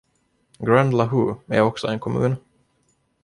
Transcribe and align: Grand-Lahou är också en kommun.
Grand-Lahou 0.59 1.35
är 1.47 1.61
också 1.61 1.87
en 1.87 1.99
kommun. 1.99 2.35